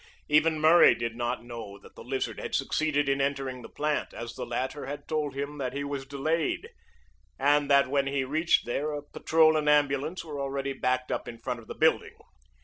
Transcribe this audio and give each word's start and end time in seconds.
Even 0.27 0.59
Murray 0.59 0.95
did 0.95 1.15
not 1.15 1.45
know 1.45 1.77
that 1.77 1.93
the 1.93 2.03
Lizard 2.03 2.39
had 2.39 2.55
succeeded 2.55 3.07
in 3.07 3.21
entering 3.21 3.61
the 3.61 3.69
plant, 3.69 4.15
as 4.15 4.33
the 4.33 4.47
latter 4.47 4.87
had 4.87 5.07
told 5.07 5.35
him 5.35 5.59
that 5.59 5.73
he 5.73 5.83
was 5.83 6.07
delayed, 6.07 6.69
and 7.37 7.69
that 7.69 7.87
when 7.87 8.07
he 8.07 8.23
reached 8.23 8.65
there 8.65 8.93
a 8.93 9.03
patrol 9.03 9.55
and 9.55 9.69
ambulance 9.69 10.25
were 10.25 10.39
already 10.41 10.73
backed 10.73 11.11
up 11.11 11.27
in 11.27 11.37
front 11.37 11.59
of 11.59 11.67
the 11.67 11.75
building. 11.75 12.15